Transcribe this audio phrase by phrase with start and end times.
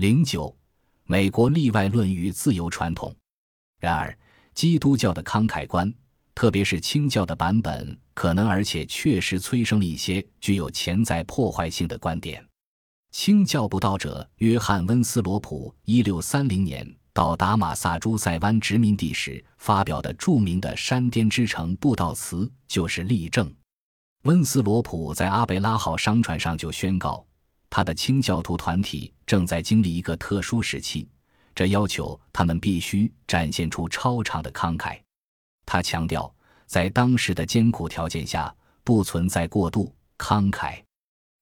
[0.00, 0.56] 零九，
[1.04, 3.14] 美国例外论与自由传统。
[3.78, 4.18] 然而，
[4.54, 5.92] 基督教的慷慨观，
[6.34, 12.42] 特别是清教的版本，可能而且确实催生了一些具有潜在破坏性的观点。
[13.12, 23.54] 清教布道者约翰·温斯罗普，一六三零年到达马萨诸塞湾殖民地时发表的著名的山巅之城布道词，就是例证。
[24.22, 27.22] 温斯罗普在阿贝拉号商船上就宣告。
[27.72, 31.06] 他的清教徒团体正在经历一个特殊时期，
[31.54, 34.98] 这要求他们必须展现出超常的慷慨。
[35.64, 36.34] 他强调，
[36.66, 40.82] 在当时的艰苦条件下，不存在过度慷慨，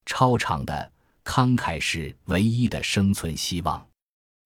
[0.05, 0.91] 超常的
[1.25, 3.83] 慷慨是唯一的生存希望。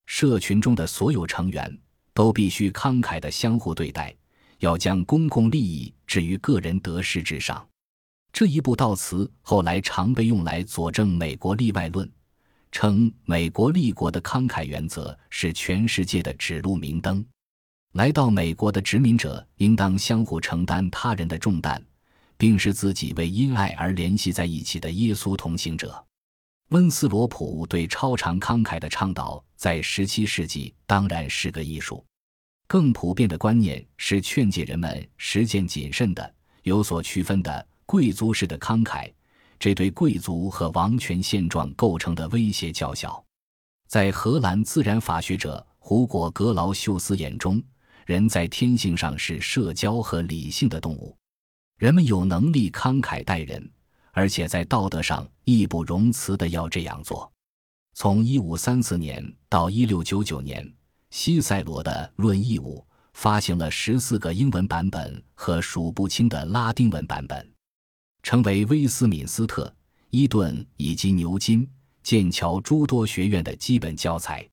[0.05, 1.77] 社群中的所有成员
[2.13, 4.15] 都必须慷慨地相互对待，
[4.59, 7.67] 要将公共利益置于个人得失之上。
[8.31, 12.09] 这一部悼词后来常被用来佐证美国例外论，
[12.73, 17.23] 称美国立国的慷慨原则是全世界的指路明灯。
[17.93, 21.79] 来到美国的殖民者应当相互承担他人的重担，
[22.35, 26.03] 并使自己为因爱而联系在一起的耶稣同行者。
[26.69, 32.03] 温斯罗普对超常慷慨的倡导，在17世纪当然是个艺术。
[32.65, 37.67] 更普遍的观念是劝诫人们实践谨慎的、有所区分的。
[37.85, 39.11] 贵族式的慷慨，
[39.63, 43.23] 这对贵族和王权现状构成的威胁较小。
[43.87, 47.63] 在荷兰自然法学者胡果·格劳修斯眼中，
[48.05, 51.17] 人在天性上是社交和理性的动物，
[51.77, 53.71] 人们有能力慷慨待人，
[54.11, 57.31] 而且在道德上义不容辞的要这样做。
[57.93, 60.73] 从1534年到1699年，
[61.09, 67.52] 西塞罗的《论义务》发行了十四个英文版本和数不清的拉丁文版本。
[68.23, 69.71] 成为威斯敏斯特、
[70.09, 71.67] 伊顿以及牛津、
[72.01, 74.47] 剑桥诸多学院的基本教材。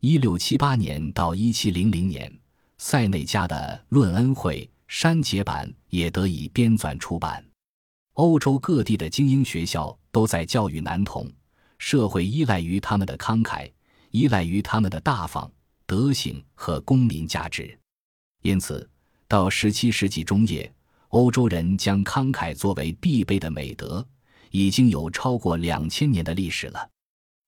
[0.00, 2.32] 一六七八年到一七零零年，
[2.78, 3.56] 塞内加的
[3.94, 7.44] 《论恩惠》删节版也得以编纂出版。
[8.14, 11.30] 欧洲各地的精英学校都在教育男童，
[11.78, 13.70] 社会依赖于他们的慷慨，
[14.10, 15.50] 依赖于他们的大方、
[15.86, 17.78] 德行和公民价值。
[18.42, 18.88] 因此，
[19.28, 20.72] 到十七世纪中叶。
[21.12, 24.06] 欧洲人将慷慨作为必备的美德，
[24.50, 26.88] 已经有超过两千年的历史了。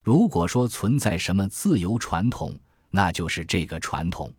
[0.02, 2.54] 如果说存在什么自由传统，
[2.90, 4.30] 那就是这个传统。